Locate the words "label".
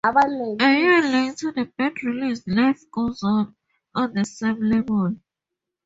4.59-5.15